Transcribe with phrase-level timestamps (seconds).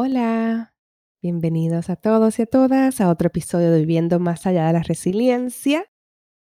[0.00, 0.76] Hola,
[1.20, 4.84] bienvenidos a todos y a todas a otro episodio de Viviendo más allá de la
[4.84, 5.86] resiliencia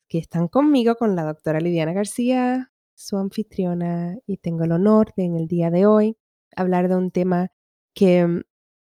[0.09, 5.25] que están conmigo con la doctora Lidiana García, su anfitriona, y tengo el honor de
[5.25, 6.17] en el día de hoy
[6.57, 7.53] hablar de un tema
[7.95, 8.41] que mm,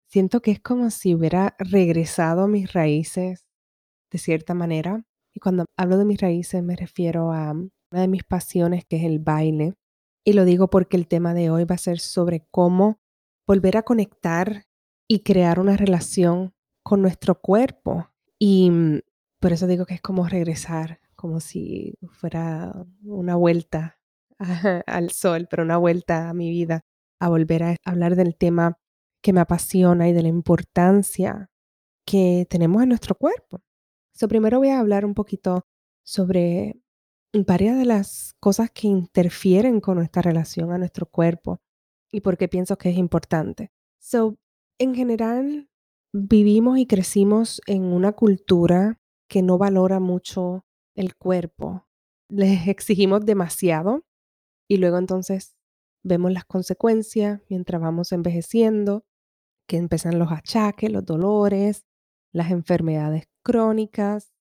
[0.08, 3.46] siento que es como si hubiera regresado a mis raíces
[4.10, 5.04] de cierta manera.
[5.34, 8.96] Y cuando hablo de mis raíces me refiero a mm, una de mis pasiones que
[8.96, 9.74] es el baile.
[10.24, 13.02] Y lo digo porque el tema de hoy va a ser sobre cómo
[13.48, 14.66] volver a conectar
[15.08, 18.10] y crear una relación con nuestro cuerpo.
[18.40, 19.00] Y mm,
[19.40, 23.98] por eso digo que es como regresar como si fuera una vuelta
[24.86, 26.86] al sol, pero una vuelta a mi vida,
[27.20, 28.78] a volver a hablar del tema
[29.22, 31.50] que me apasiona y de la importancia
[32.06, 33.64] que tenemos en nuestro cuerpo.
[34.14, 35.66] So, primero voy a hablar un poquito
[36.04, 36.76] sobre
[37.34, 41.62] varias de las cosas que interfieren con nuestra relación a nuestro cuerpo
[42.16, 43.72] y por qué pienso que es importante.
[44.00, 44.38] So,
[44.80, 45.70] en general,
[46.14, 51.90] vivimos y crecimos en una cultura que no valora mucho el cuerpo.
[52.30, 54.06] Les exigimos demasiado
[54.70, 55.58] y luego entonces
[56.04, 59.06] vemos las consecuencias mientras vamos envejeciendo,
[59.68, 61.86] que empiezan los achaques, los dolores,
[62.32, 64.34] las enfermedades crónicas,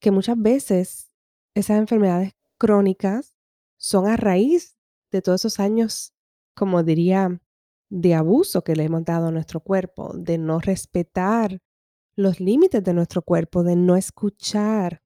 [0.00, 1.12] que muchas veces
[1.54, 3.34] esas enfermedades crónicas
[3.78, 4.76] son a raíz
[5.10, 6.15] de todos esos años,
[6.56, 7.40] como diría,
[7.90, 11.60] de abuso que le hemos dado a nuestro cuerpo, de no respetar
[12.16, 15.02] los límites de nuestro cuerpo, de no escuchar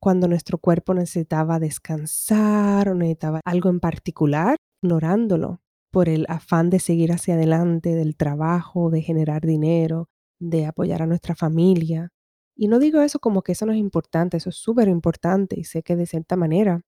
[0.00, 5.60] cuando nuestro cuerpo necesitaba descansar o necesitaba algo en particular, ignorándolo
[5.90, 10.08] por el afán de seguir hacia adelante, del trabajo, de generar dinero,
[10.40, 12.10] de apoyar a nuestra familia.
[12.56, 15.64] Y no digo eso como que eso no es importante, eso es súper importante y
[15.64, 16.80] sé que de cierta manera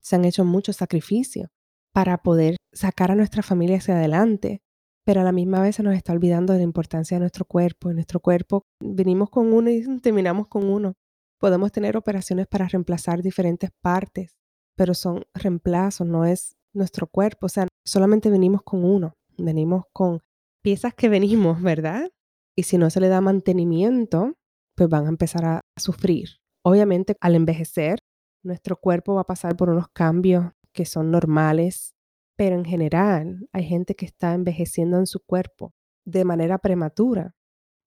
[0.00, 1.50] se han hecho muchos sacrificios
[1.92, 4.62] para poder sacar a nuestra familia hacia adelante,
[5.04, 7.90] pero a la misma vez se nos está olvidando de la importancia de nuestro cuerpo.
[7.90, 10.94] En nuestro cuerpo venimos con uno y terminamos con uno.
[11.38, 14.34] Podemos tener operaciones para reemplazar diferentes partes,
[14.76, 17.46] pero son reemplazos, no es nuestro cuerpo.
[17.46, 20.20] O sea, solamente venimos con uno, venimos con
[20.62, 22.10] piezas que venimos, ¿verdad?
[22.56, 24.34] Y si no se le da mantenimiento,
[24.74, 26.38] pues van a empezar a sufrir.
[26.64, 27.98] Obviamente, al envejecer,
[28.42, 31.93] nuestro cuerpo va a pasar por unos cambios que son normales,
[32.36, 35.72] pero en general hay gente que está envejeciendo en su cuerpo
[36.04, 37.34] de manera prematura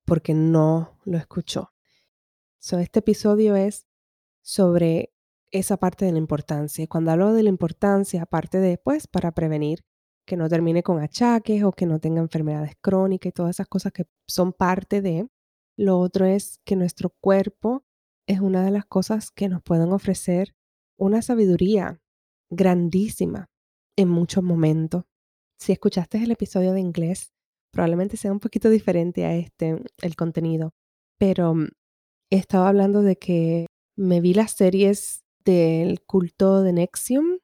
[0.06, 1.72] porque no lo escuchó
[2.76, 3.88] este episodio es
[4.42, 5.14] sobre
[5.52, 6.86] esa parte de la importancia.
[6.88, 9.86] Cuando hablo de la importancia, aparte de, pues, para prevenir
[10.26, 13.94] que no termine con achaques o que no tenga enfermedades crónicas y todas esas cosas
[13.94, 15.28] que son parte de,
[15.78, 17.86] lo otro es que nuestro cuerpo
[18.28, 20.54] es una de las cosas que nos pueden ofrecer
[20.98, 22.02] una sabiduría
[22.50, 23.50] grandísima
[23.98, 25.04] en muchos momentos.
[25.60, 27.34] Si escuchaste el episodio de inglés,
[27.72, 30.74] probablemente sea un poquito diferente a este, el contenido,
[31.18, 31.56] pero
[32.30, 33.66] estaba hablando de que
[33.98, 37.40] me vi las series del culto de Nexium.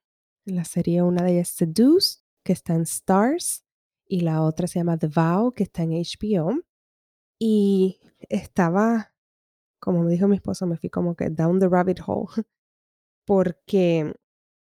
[0.45, 3.63] La serie, una de ellas Seduce, que está en Stars,
[4.05, 6.61] y la otra se llama The Vow, que está en HBO.
[7.39, 7.99] Y
[8.29, 9.13] estaba,
[9.79, 12.27] como me dijo mi esposo, me fui como que down the rabbit hole,
[13.25, 14.13] porque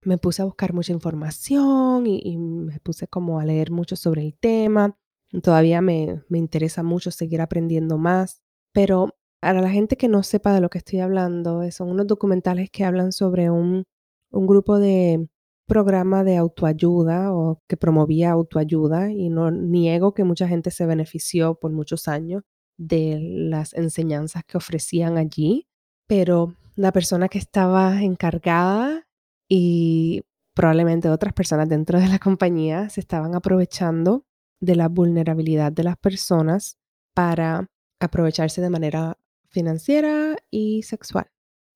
[0.09, 4.35] me puse a buscar mucha información y, me puse como a leer mucho sobre el
[4.35, 4.97] tema.
[5.43, 8.41] Todavía me, me interesa mucho seguir aprendiendo más,
[8.73, 12.07] pero para la gente que no sepa de lo que estoy hablando, eh, son unos
[12.07, 13.85] documentales que hablan sobre un,
[14.31, 15.29] grupo de
[15.67, 21.55] programa de autoayuda o que promovía autoayuda y no niego que mucha gente se benefició
[21.56, 22.43] por muchos años
[22.79, 25.67] de las enseñanzas que ofrecían allí,
[26.06, 29.07] pero la persona que estaba encargada
[29.49, 30.23] y
[30.55, 34.25] probablemente otras personas dentro de la compañía se estaban aprovechando
[34.61, 36.79] de la vulnerabilidad de las personas
[37.15, 37.69] para
[38.00, 39.19] aprovecharse de manera
[39.49, 41.31] financiera y sexual.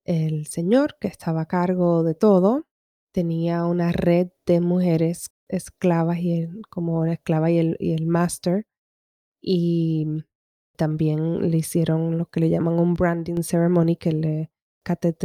[0.04, 2.66] El señor que estaba a cargo de todo
[3.12, 8.66] tenía una red de mujeres esclavas y como la esclava y el, y el master
[9.40, 10.24] y
[10.76, 14.51] también le hicieron lo que le llaman un branding ceremony que le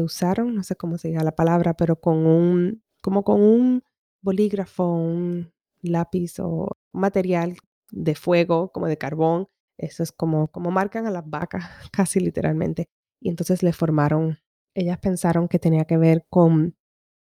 [0.03, 3.83] usaron, no sé cómo se diga la palabra, pero con un, como con un
[4.21, 5.51] bolígrafo, un
[5.81, 7.57] lápiz o material
[7.91, 9.47] de fuego, como de carbón.
[9.77, 12.89] Eso es como, como marcan a las vacas, casi literalmente.
[13.19, 14.39] Y entonces le formaron,
[14.75, 16.75] ellas pensaron que tenía que ver con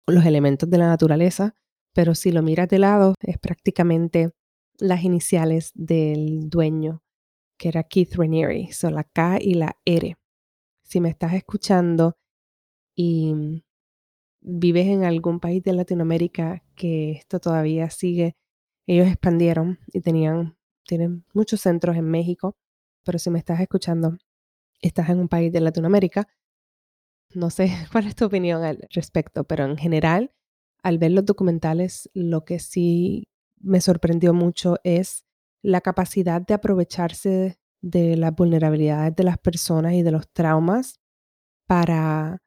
[0.07, 1.55] los elementos de la naturaleza,
[1.93, 4.31] pero si lo miras de lado, es prácticamente
[4.79, 7.03] las iniciales del dueño,
[7.59, 10.17] que era Keith Raniere, son la K y la R.
[10.83, 12.17] Si me estás escuchando
[12.97, 13.63] y
[14.41, 18.37] vives en algún país de Latinoamérica que esto todavía sigue,
[18.87, 20.57] ellos expandieron y tenían,
[20.87, 22.57] tienen muchos centros en México,
[23.05, 24.17] pero si me estás escuchando,
[24.81, 26.27] estás en un país de Latinoamérica,
[27.35, 30.33] no sé cuál es tu opinión al respecto, pero en general,
[30.83, 33.29] al ver los documentales, lo que sí
[33.61, 35.25] me sorprendió mucho es
[35.63, 41.01] la capacidad de aprovecharse de las vulnerabilidades de las personas y de los traumas
[41.67, 42.39] para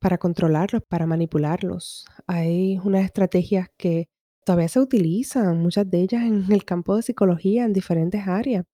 [0.00, 2.06] para controlarlos, para manipularlos.
[2.26, 4.08] Hay unas estrategias que
[4.44, 8.64] todavía se utilizan, muchas de ellas en el campo de psicología, en diferentes áreas.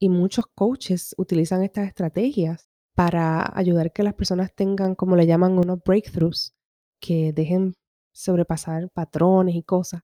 [0.00, 5.58] Y muchos coaches utilizan estas estrategias para ayudar que las personas tengan, como le llaman,
[5.58, 6.54] unos breakthroughs,
[7.00, 7.74] que dejen
[8.12, 10.00] sobrepasar patrones y cosas.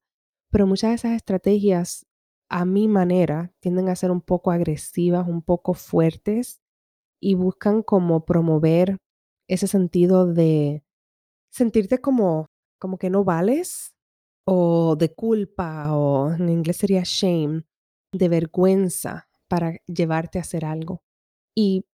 [0.50, 2.06] Pero muchas de esas estrategias,
[2.48, 6.60] a mi manera, tienden a ser un poco agresivas, un poco fuertes
[7.20, 8.98] y buscan como promover
[9.48, 10.84] ese sentido de
[11.50, 13.94] sentirte como, como que no vales
[14.44, 17.64] o de culpa o en inglés sería shame,
[18.12, 21.02] de vergüenza para llevarte a hacer algo.
[21.54, 21.86] Y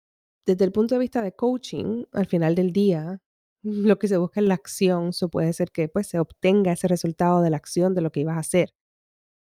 [0.46, 3.22] desde el punto de vista de coaching, al final del día,
[3.64, 6.88] lo que se busca es la acción, eso puede ser que pues se obtenga ese
[6.88, 8.74] resultado de la acción de lo que ibas a hacer.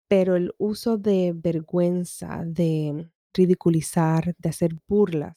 [0.09, 5.35] Pero el uso de vergüenza, de ridiculizar, de hacer burlas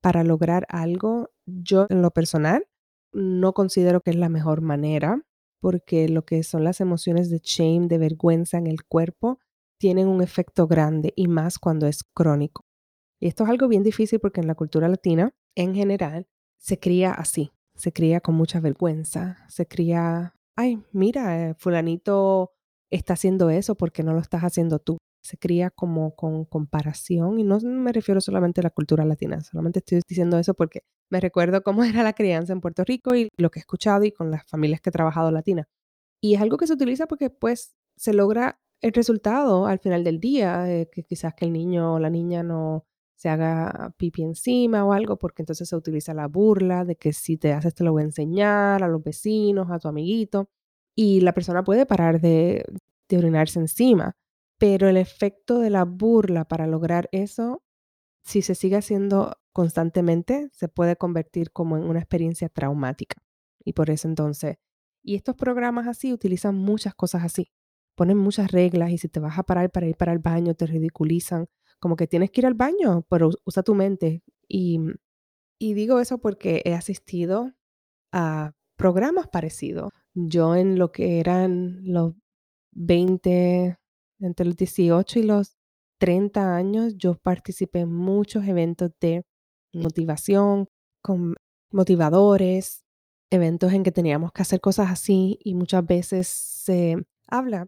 [0.00, 2.66] para lograr algo, yo en lo personal
[3.12, 5.22] no considero que es la mejor manera
[5.60, 9.38] porque lo que son las emociones de shame, de vergüenza en el cuerpo,
[9.78, 12.64] tienen un efecto grande y más cuando es crónico.
[13.20, 16.26] Y esto es algo bien difícil porque en la cultura latina, en general,
[16.58, 22.52] se cría así, se cría con mucha vergüenza, se cría, ay, mira, eh, fulanito
[22.90, 27.44] está haciendo eso porque no lo estás haciendo tú se cría como con comparación y
[27.44, 31.62] no me refiero solamente a la cultura latina, solamente estoy diciendo eso porque me recuerdo
[31.62, 34.46] cómo era la crianza en Puerto Rico y lo que he escuchado y con las
[34.48, 35.66] familias que he trabajado latinas.
[36.22, 40.20] Y es algo que se utiliza porque pues se logra el resultado al final del
[40.20, 44.92] día, que quizás que el niño o la niña no se haga pipi encima o
[44.94, 48.02] algo, porque entonces se utiliza la burla de que si te haces te lo voy
[48.02, 50.48] a enseñar a los vecinos, a tu amiguito,
[50.96, 52.64] y la persona puede parar de,
[53.10, 54.16] de orinarse encima.
[54.60, 57.64] Pero el efecto de la burla para lograr eso,
[58.22, 63.22] si se sigue haciendo constantemente, se puede convertir como en una experiencia traumática.
[63.64, 64.58] Y por eso entonces,
[65.02, 67.50] y estos programas así utilizan muchas cosas así.
[67.96, 70.66] Ponen muchas reglas y si te vas a parar para ir para el baño, te
[70.66, 71.48] ridiculizan.
[71.78, 74.22] Como que tienes que ir al baño, pero usa tu mente.
[74.46, 74.78] Y,
[75.58, 77.54] y digo eso porque he asistido
[78.12, 79.90] a programas parecidos.
[80.12, 82.14] Yo en lo que eran los
[82.72, 83.79] 20,
[84.20, 85.56] entre los 18 y los
[85.98, 89.24] 30 años, yo participé en muchos eventos de
[89.72, 90.68] motivación,
[91.02, 91.34] con
[91.72, 92.84] motivadores,
[93.30, 96.96] eventos en que teníamos que hacer cosas así y muchas veces se
[97.28, 97.66] habla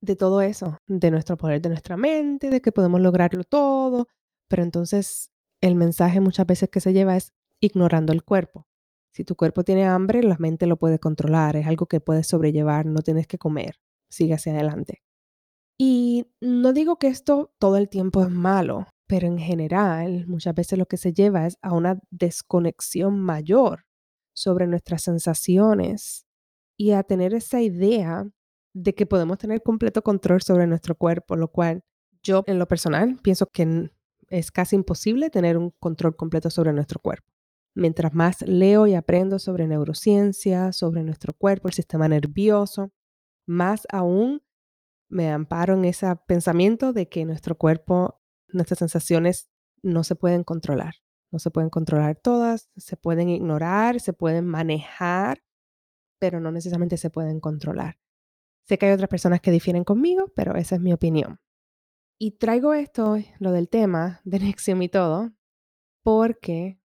[0.00, 4.08] de todo eso, de nuestro poder de nuestra mente, de que podemos lograrlo todo,
[4.48, 5.30] pero entonces
[5.62, 8.66] el mensaje muchas veces que se lleva es ignorando el cuerpo.
[9.12, 12.84] Si tu cuerpo tiene hambre, la mente lo puede controlar, es algo que puedes sobrellevar,
[12.84, 13.76] no tienes que comer,
[14.10, 15.02] sigue hacia adelante.
[15.78, 20.78] Y no digo que esto todo el tiempo es malo, pero en general muchas veces
[20.78, 23.84] lo que se lleva es a una desconexión mayor
[24.34, 26.26] sobre nuestras sensaciones
[26.76, 28.28] y a tener esa idea
[28.74, 31.84] de que podemos tener completo control sobre nuestro cuerpo, lo cual
[32.22, 33.90] yo en lo personal pienso que
[34.28, 37.26] es casi imposible tener un control completo sobre nuestro cuerpo.
[37.76, 42.92] Mientras más leo y aprendo sobre neurociencia, sobre nuestro cuerpo, el sistema nervioso,
[43.46, 44.42] más aún
[45.08, 49.50] me amparo en ese pensamiento de que nuestro cuerpo, nuestras sensaciones
[49.82, 50.94] no se pueden controlar.
[51.30, 55.42] No se pueden controlar todas, se pueden ignorar, se pueden manejar,
[56.20, 57.98] pero no necesariamente se pueden controlar.
[58.66, 61.40] Sé que hay otras personas que difieren conmigo, pero esa es mi opinión.
[62.18, 65.32] Y traigo esto, lo del tema de Nexium y todo,
[66.04, 66.78] porque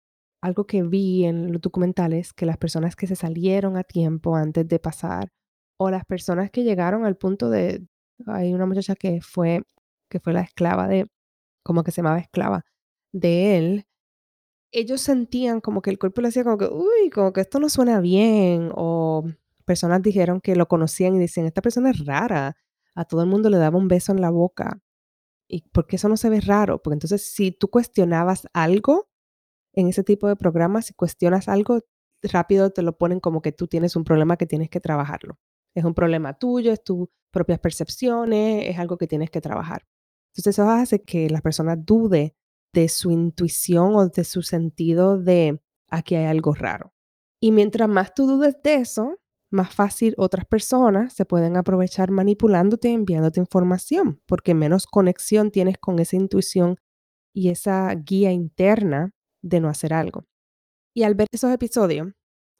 [0.40, 4.68] algo que vi en los documentales, que las personas que se salieron a tiempo antes
[4.68, 5.32] de pasar,
[5.78, 7.86] o las personas que llegaron al punto de,
[8.26, 9.62] hay una muchacha que fue,
[10.10, 11.06] que fue la esclava de,
[11.62, 12.64] como que se llamaba esclava
[13.12, 13.86] de él.
[14.72, 17.68] Ellos sentían como que el cuerpo le hacía como que, uy, como que esto no
[17.68, 19.24] suena bien, o
[19.64, 22.56] personas dijeron que lo conocían y decían, esta persona es rara,
[22.94, 24.80] a todo el mundo le daba un beso en la boca.
[25.48, 26.82] ¿Y por qué eso no se ve raro?
[26.82, 29.08] Porque entonces si tú cuestionabas algo
[29.74, 31.80] en ese tipo de programas, si cuestionas algo,
[32.22, 35.38] rápido te lo ponen como que tú tienes un problema que tienes que trabajarlo.
[35.74, 39.86] Es un problema tuyo, es tus propias percepciones, es algo que tienes que trabajar.
[40.32, 42.34] Entonces eso hace que la persona dude
[42.72, 46.92] de su intuición o de su sentido de aquí hay algo raro.
[47.40, 49.18] Y mientras más tú dudes de eso,
[49.50, 55.98] más fácil otras personas se pueden aprovechar manipulándote, enviándote información, porque menos conexión tienes con
[55.98, 56.76] esa intuición
[57.34, 60.26] y esa guía interna de no hacer algo.
[60.94, 62.08] Y al ver esos episodios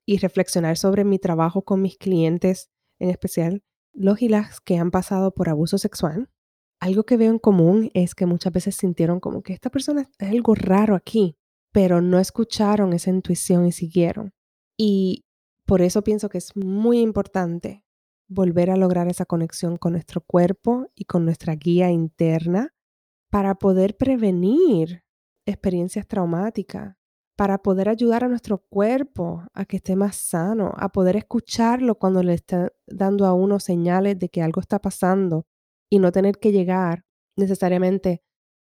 [0.06, 2.70] y reflexionar sobre mi trabajo con mis clientes,
[3.00, 3.62] en especial
[3.96, 6.28] los y las que han pasado por abuso sexual,
[6.80, 10.28] algo que veo en común es que muchas veces sintieron como que esta persona es
[10.28, 11.36] algo raro aquí,
[11.72, 14.32] pero no escucharon esa intuición y siguieron.
[14.76, 15.24] Y
[15.64, 17.84] por eso pienso que es muy importante
[18.28, 22.74] volver a lograr esa conexión con nuestro cuerpo y con nuestra guía interna
[23.30, 25.04] para poder prevenir
[25.46, 26.96] experiencias traumáticas,
[27.36, 32.22] para poder ayudar a nuestro cuerpo a que esté más sano, a poder escucharlo cuando
[32.22, 35.46] le está dando a uno señales de que algo está pasando
[35.90, 37.04] y no tener que llegar
[37.36, 38.22] necesariamente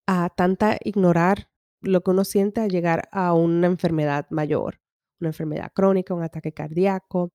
[0.07, 1.49] a tanta ignorar
[1.81, 4.79] lo que uno siente a llegar a una enfermedad mayor,
[5.19, 7.31] una enfermedad crónica, un ataque cardíaco.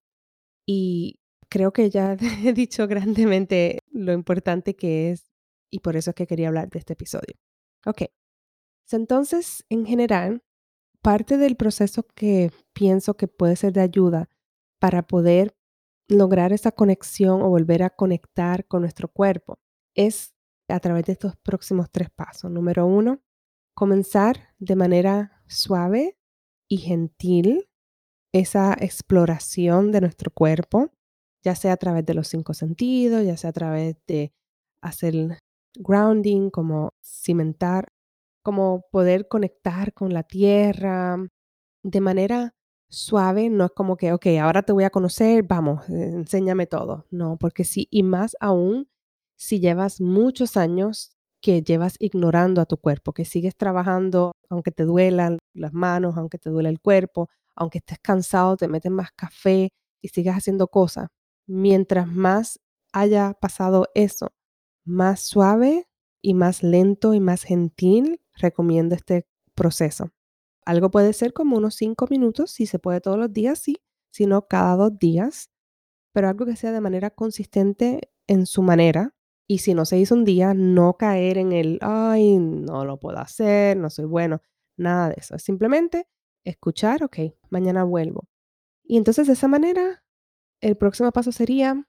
[0.67, 5.33] Y creo que ya he dicho grandemente lo importante que es
[5.71, 7.35] y por eso es que quería hablar de este episodio.
[7.87, 8.03] Ok,
[8.93, 10.43] entonces en general,
[11.05, 14.31] parte del proceso que pienso que puede ser de ayuda
[14.81, 15.55] para poder
[16.09, 19.59] lograr esa conexión o volver a conectar con nuestro cuerpo
[19.95, 20.35] es
[20.67, 22.51] a través de estos próximos tres pasos.
[22.51, 23.21] Número uno,
[23.75, 26.17] comenzar de manera suave
[26.69, 27.69] y gentil
[28.33, 30.91] esa exploración de nuestro cuerpo,
[31.43, 34.33] ya sea a través de los cinco sentidos, ya sea a través de
[34.81, 35.39] hacer
[35.75, 37.93] grounding, como cimentar,
[38.45, 41.19] como poder conectar con la tierra
[41.83, 42.55] de manera
[42.91, 47.07] suave, no es como que, ok, ahora te voy a conocer, vamos, enséñame todo.
[47.11, 48.89] No, porque sí, y más aún
[49.37, 54.85] si llevas muchos años que llevas ignorando a tu cuerpo, que sigues trabajando, aunque te
[54.85, 59.71] duelan las manos, aunque te duele el cuerpo, aunque estés cansado, te metes más café
[60.03, 61.09] y sigues haciendo cosas.
[61.47, 62.61] Mientras más
[62.93, 64.33] haya pasado eso,
[64.85, 65.87] más suave
[66.23, 70.11] y más lento y más gentil recomiendo este proceso.
[70.65, 73.79] Algo puede ser como unos cinco minutos, si se puede todos los días, sí,
[74.11, 75.51] sino cada dos días,
[76.13, 79.15] pero algo que sea de manera consistente en su manera,
[79.47, 83.19] y si no se hizo un día, no caer en el, ay, no lo puedo
[83.19, 84.41] hacer, no soy bueno,
[84.77, 85.39] nada de eso.
[85.39, 86.09] Simplemente
[86.45, 87.19] escuchar, ok,
[87.51, 88.29] mañana vuelvo.
[88.83, 90.03] Y entonces de esa manera,
[90.61, 91.87] el próximo paso sería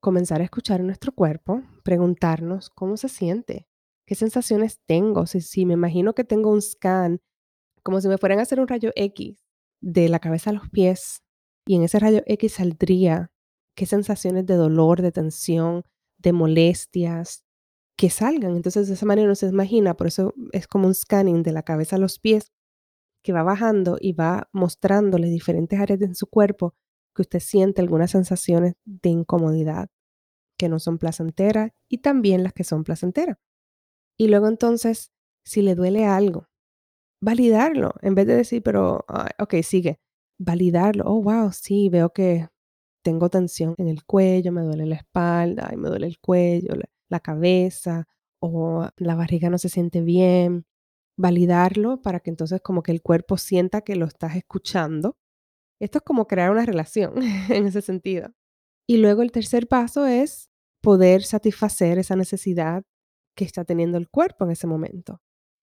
[0.00, 3.66] comenzar a escuchar nuestro cuerpo, preguntarnos cómo se siente,
[4.06, 7.20] qué sensaciones tengo, si, si me imagino que tengo un scan,
[7.82, 9.44] como si me fueran a hacer un rayo X
[9.80, 11.22] de la cabeza a los pies,
[11.66, 13.30] y en ese rayo X saldría
[13.74, 15.84] qué sensaciones de dolor, de tensión,
[16.18, 17.44] de molestias
[17.96, 18.56] que salgan.
[18.56, 21.62] Entonces, de esa manera no se imagina, por eso es como un scanning de la
[21.62, 22.52] cabeza a los pies
[23.22, 26.74] que va bajando y va mostrándole diferentes áreas en su cuerpo
[27.14, 29.88] que usted siente algunas sensaciones de incomodidad
[30.58, 33.38] que no son placenteras y también las que son placenteras.
[34.18, 35.12] Y luego entonces,
[35.44, 36.48] si le duele algo,
[37.20, 39.04] validarlo, en vez de decir, pero,
[39.38, 40.00] ok, sigue,
[40.38, 42.48] validarlo, oh, wow, sí, veo que
[43.04, 46.74] tengo tensión en el cuello, me duele la espalda, me duele el cuello,
[47.08, 48.08] la, cabeza
[48.40, 50.66] o la barriga no se siente bien.
[51.16, 55.16] Validarlo para que entonces como que el cuerpo sienta que lo estás escuchando.
[55.80, 57.14] Esto es como crear una relación
[57.50, 58.32] en ese sentido.
[58.88, 60.50] Y luego el tercer paso es
[60.82, 62.84] poder satisfacer esa necesidad
[63.34, 65.20] que está teniendo el cuerpo en ese momento,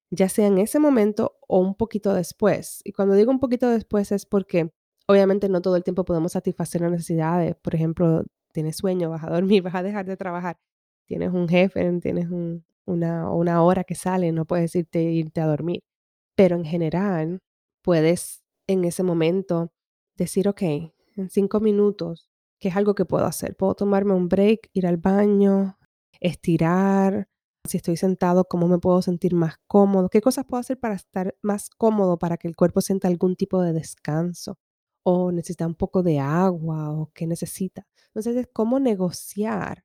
[0.10, 2.82] ya sea en ese momento o un poquito después.
[2.84, 4.72] Y cuando digo un poquito después es porque
[5.12, 7.56] Obviamente no todo el tiempo podemos satisfacer las necesidades.
[7.58, 8.24] Por ejemplo,
[8.54, 10.58] tienes sueño, vas a dormir, vas a dejar de trabajar.
[11.06, 12.28] Tienes un jefe, tienes
[12.86, 15.84] una, hora que sale, no puedes irte, irte a dormir.
[16.36, 17.42] Pero en general,
[17.82, 19.74] puedes en ese momento
[20.16, 23.56] decir, ok, en cinco minutos, ¿qué es algo que puedo hacer?
[23.58, 25.78] Puedo tomarme un break, ir al baño,
[26.22, 27.28] estirar.
[27.68, 30.10] Si estoy sentado, ¿cómo me puedo sentir más cómodo?
[30.10, 33.62] ¿Qué cosas puedo hacer para estar más cómodo, para que el cuerpo sienta algún tipo
[33.62, 34.58] de descanso?
[35.03, 37.88] o necesita un poco de agua o qué necesita.
[38.10, 39.84] Entonces, es cómo negociar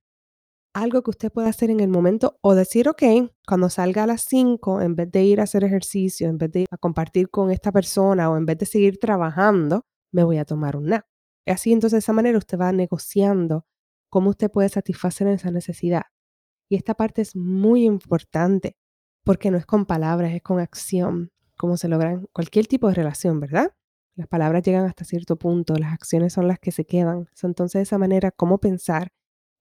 [0.75, 3.02] algo que usted pueda hacer en el momento o decir, ok,
[3.47, 6.61] cuando salga a las 5, en vez de ir a hacer ejercicio, en vez de
[6.62, 10.45] ir a compartir con esta persona o en vez de seguir trabajando, me voy a
[10.45, 11.04] tomar un nap.
[11.47, 13.66] Así entonces de esa manera usted va negociando
[14.11, 16.02] cómo usted puede satisfacer esa necesidad.
[16.68, 18.76] Y esta parte es muy importante
[19.25, 23.40] porque no es con palabras, es con acción, como se logra cualquier tipo de relación,
[23.40, 23.73] ¿verdad?
[24.16, 27.28] Las palabras llegan hasta cierto punto, las acciones son las que se quedan.
[27.42, 29.08] Entonces, de esa manera, ¿cómo pensar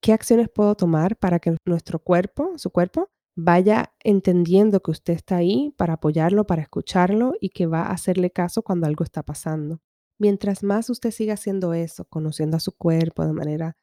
[0.01, 5.37] qué acciones puedo tomar para que nuestro cuerpo, su cuerpo, vaya entendiendo que usted está
[5.37, 9.81] ahí para apoyarlo, para escucharlo y que va a hacerle caso cuando algo está pasando?
[10.17, 13.77] Mientras más usted siga haciendo eso, conociendo a su cuerpo de manera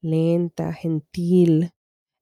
[0.00, 1.73] lenta, gentil,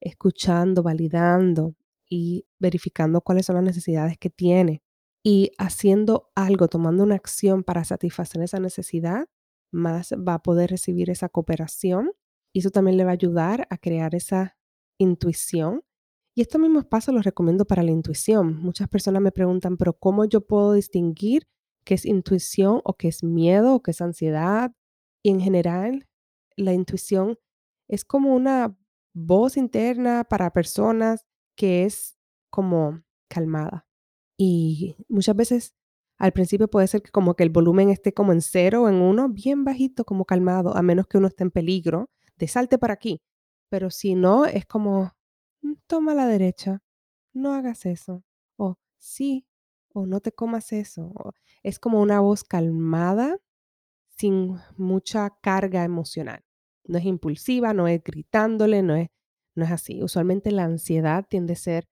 [0.02, 1.74] escuchando, validando
[2.08, 4.82] y verificando cuáles son las necesidades que tiene
[5.24, 9.28] y haciendo algo, tomando una acción para satisfacer esa necesidad,
[9.72, 12.12] más va a poder recibir esa cooperación
[12.52, 14.56] y eso también le va a ayudar a crear esa
[14.98, 15.84] intuición.
[16.34, 18.56] Y estos mismos pasos los recomiendo para la intuición.
[18.56, 21.46] Muchas personas me preguntan, pero ¿cómo yo puedo distinguir
[21.84, 24.72] qué es intuición o qué es miedo o qué es ansiedad?
[25.22, 26.08] Y en general,
[26.56, 27.38] la intuición
[27.88, 28.76] es como una
[29.14, 31.26] voz interna para personas
[31.56, 32.16] que es
[32.50, 33.86] como calmada.
[34.36, 35.74] Y muchas veces
[36.18, 38.96] al principio puede ser que como que el volumen esté como en cero o en
[38.96, 42.94] uno, bien bajito, como calmado, a menos que uno esté en peligro de salte para
[42.94, 43.20] aquí.
[43.68, 45.12] Pero si no, es como,
[45.62, 46.82] mm, toma la derecha,
[47.32, 48.24] no hagas eso.
[48.56, 49.46] O sí,
[49.94, 51.12] o no te comas eso.
[51.62, 53.38] es como una voz calmada,
[54.16, 56.44] sin mucha carga emocional.
[56.86, 59.08] No es impulsiva, no es gritándole, no es,
[59.56, 60.02] no es así.
[60.02, 61.84] Usualmente la ansiedad tiende a ser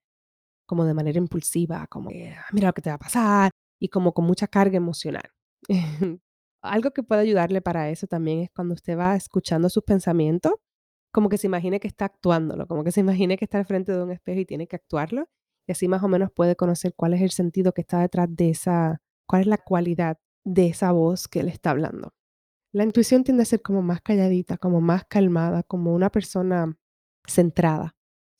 [0.65, 4.13] como de manera impulsiva, como, ah, mira lo que te va a pasar, y como
[4.13, 5.29] con mucha carga emocional.
[6.63, 10.53] Algo que puede ayudarle para eso también es cuando usted va escuchando sus pensamientos,
[11.11, 13.91] como que se imagine que está actuándolo, como que se imagine que está al frente
[13.91, 15.27] de un espejo y tiene que actuarlo,
[15.67, 18.51] y así más o menos puede conocer cuál es el sentido que está detrás de
[18.51, 22.13] esa, cuál es la cualidad de esa voz que él está hablando.
[22.73, 26.77] La intuición tiende a ser como más calladita, como más calmada, como una persona
[27.27, 27.95] centrada.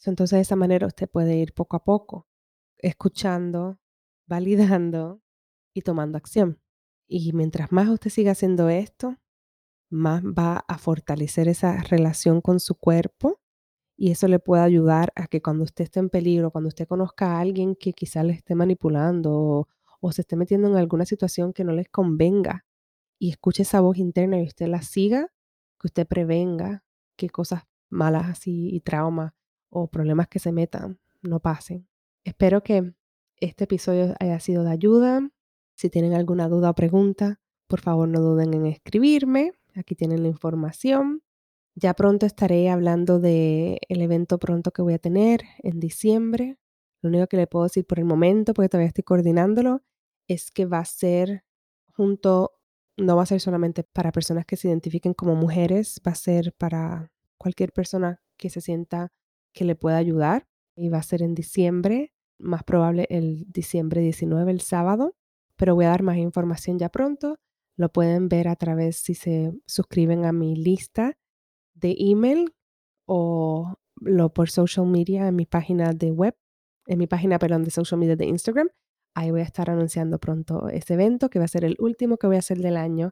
[0.05, 2.27] Entonces de esa manera usted puede ir poco a poco,
[2.77, 3.79] escuchando,
[4.27, 5.21] validando
[5.73, 6.59] y tomando acción.
[7.07, 9.17] Y mientras más usted siga haciendo esto,
[9.89, 13.41] más va a fortalecer esa relación con su cuerpo
[13.97, 17.33] y eso le puede ayudar a que cuando usted esté en peligro, cuando usted conozca
[17.35, 19.67] a alguien que quizá le esté manipulando o,
[19.99, 22.65] o se esté metiendo en alguna situación que no les convenga,
[23.21, 25.31] y escuche esa voz interna y usted la siga,
[25.79, 26.83] que usted prevenga
[27.15, 29.33] que cosas malas así y traumas
[29.69, 31.87] o problemas que se metan no pasen.
[32.23, 32.95] Espero que
[33.37, 35.29] este episodio haya sido de ayuda.
[35.75, 39.51] Si tienen alguna duda o pregunta, por favor no duden en escribirme.
[39.75, 41.21] Aquí tienen la información.
[41.75, 46.57] Ya pronto estaré hablando del el evento pronto que voy a tener en diciembre.
[47.03, 49.83] Lo único que le puedo decir por el momento, porque todavía estoy coordinándolo,
[50.27, 51.43] es que va a ser
[51.93, 52.53] junto
[52.97, 56.53] no va a ser solamente para personas que se identifiquen como mujeres, va a ser
[56.53, 59.11] para cualquier persona que se sienta
[59.53, 64.51] que le pueda ayudar y va a ser en diciembre, más probable el diciembre 19,
[64.51, 65.15] el sábado,
[65.55, 67.37] pero voy a dar más información ya pronto.
[67.75, 71.17] Lo pueden ver a través si se suscriben a mi lista
[71.73, 72.53] de email
[73.05, 76.35] o lo por social media en mi página de web,
[76.87, 78.69] en mi página, perdón, de social media de Instagram.
[79.15, 82.27] Ahí voy a estar anunciando pronto ese evento, que va a ser el último que
[82.27, 83.11] voy a hacer del año.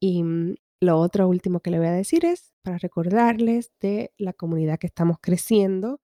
[0.00, 4.32] Y mm, lo otro último que le voy a decir es para recordarles de la
[4.32, 6.00] comunidad que estamos creciendo.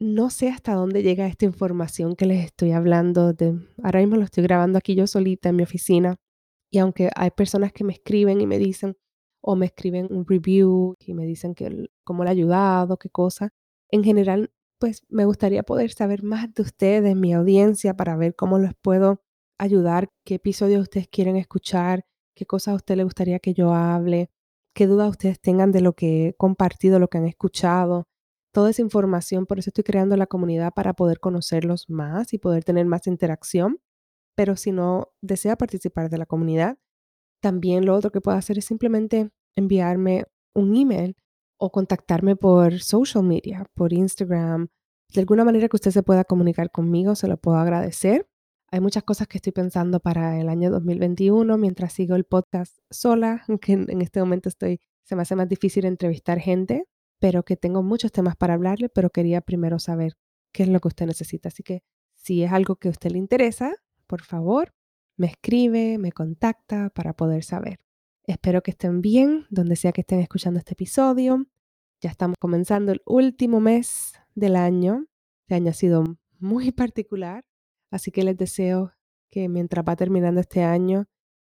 [0.00, 3.32] No sé hasta dónde llega esta información que les estoy hablando.
[3.32, 6.16] De, ahora mismo lo estoy grabando aquí yo solita en mi oficina.
[6.70, 8.96] Y aunque hay personas que me escriben y me dicen,
[9.42, 13.50] o me escriben un review y me dicen que cómo le ha ayudado, qué cosa,
[13.90, 18.58] en general pues me gustaría poder saber más de ustedes, mi audiencia, para ver cómo
[18.58, 19.22] les puedo
[19.58, 24.30] ayudar, qué episodios ustedes quieren escuchar, qué cosas a usted le gustaría que yo hable,
[24.74, 28.08] qué dudas ustedes tengan de lo que he compartido, lo que han escuchado,
[28.52, 29.46] toda esa información.
[29.46, 33.80] Por eso estoy creando la comunidad para poder conocerlos más y poder tener más interacción.
[34.36, 36.78] Pero si no desea participar de la comunidad,
[37.42, 41.16] también lo otro que puedo hacer es simplemente enviarme un email
[41.58, 44.68] o contactarme por social media, por Instagram.
[45.12, 48.28] De alguna manera que usted se pueda comunicar conmigo, se lo puedo agradecer.
[48.70, 53.42] Hay muchas cosas que estoy pensando para el año 2021 mientras sigo el podcast sola,
[53.48, 56.84] aunque en este momento estoy, se me hace más difícil entrevistar gente,
[57.18, 60.14] pero que tengo muchos temas para hablarle, pero quería primero saber
[60.52, 61.48] qué es lo que usted necesita.
[61.48, 61.82] Así que
[62.14, 63.74] si es algo que a usted le interesa,
[64.06, 64.72] por favor,
[65.16, 67.80] me escribe, me contacta para poder saber.
[68.28, 71.46] Espero que estén bien, donde sea que estén escuchando este episodio.
[72.02, 75.06] Ya estamos comenzando el último mes del año.
[75.46, 76.04] Este año ha sido
[76.38, 77.46] muy particular,
[77.90, 78.92] así que les deseo
[79.30, 81.06] que mientras va terminando este año,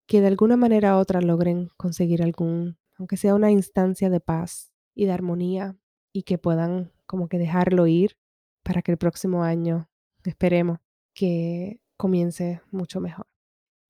[0.07, 4.73] que de alguna manera u otra logren conseguir algún, aunque sea una instancia de paz
[4.95, 5.77] y de armonía
[6.13, 8.17] y que puedan como que dejarlo ir
[8.63, 9.91] para que el próximo año,
[10.23, 10.79] esperemos,
[11.13, 13.27] que comience mucho mejor.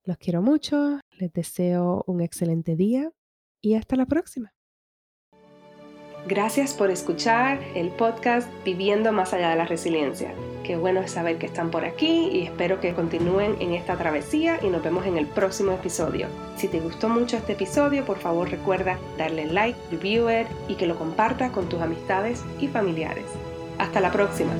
[0.05, 3.11] Los quiero mucho, les deseo un excelente día
[3.61, 4.53] y hasta la próxima.
[6.27, 10.33] Gracias por escuchar el podcast Viviendo más allá de la resiliencia.
[10.63, 14.59] Qué bueno es saber que están por aquí y espero que continúen en esta travesía
[14.61, 16.27] y nos vemos en el próximo episodio.
[16.57, 20.87] Si te gustó mucho este episodio, por favor recuerda darle like, review it y que
[20.87, 23.25] lo compartas con tus amistades y familiares.
[23.77, 24.53] Hasta la próxima.